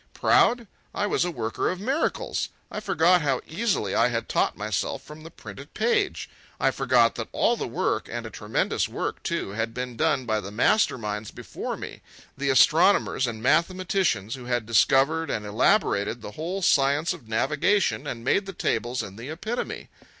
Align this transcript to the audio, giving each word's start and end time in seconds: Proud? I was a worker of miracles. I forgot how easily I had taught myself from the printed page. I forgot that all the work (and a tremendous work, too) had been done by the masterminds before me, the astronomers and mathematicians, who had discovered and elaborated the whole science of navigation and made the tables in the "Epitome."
Proud? 0.15 0.65
I 0.95 1.05
was 1.05 1.23
a 1.23 1.29
worker 1.29 1.69
of 1.69 1.79
miracles. 1.79 2.49
I 2.71 2.79
forgot 2.79 3.21
how 3.21 3.39
easily 3.47 3.93
I 3.93 4.07
had 4.07 4.27
taught 4.27 4.57
myself 4.57 5.03
from 5.03 5.21
the 5.21 5.29
printed 5.29 5.75
page. 5.75 6.27
I 6.59 6.71
forgot 6.71 7.13
that 7.13 7.27
all 7.31 7.55
the 7.55 7.67
work 7.67 8.09
(and 8.11 8.25
a 8.25 8.31
tremendous 8.31 8.89
work, 8.89 9.21
too) 9.21 9.51
had 9.51 9.75
been 9.75 9.95
done 9.95 10.25
by 10.25 10.39
the 10.41 10.49
masterminds 10.49 11.29
before 11.29 11.77
me, 11.77 12.01
the 12.35 12.49
astronomers 12.49 13.27
and 13.27 13.43
mathematicians, 13.43 14.33
who 14.33 14.45
had 14.45 14.65
discovered 14.65 15.29
and 15.29 15.45
elaborated 15.45 16.23
the 16.23 16.31
whole 16.31 16.63
science 16.63 17.13
of 17.13 17.27
navigation 17.29 18.07
and 18.07 18.23
made 18.23 18.47
the 18.47 18.53
tables 18.53 19.03
in 19.03 19.17
the 19.17 19.29
"Epitome." 19.29 19.87